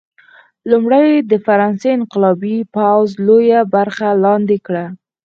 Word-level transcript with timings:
لومړی 0.69 1.09
د 1.31 1.33
فرانسې 1.45 1.89
انقلابي 1.97 2.57
پوځ 2.75 3.07
لویه 3.27 3.61
برخه 3.75 4.07
لاندې 4.23 4.57
کړه. 4.65 4.85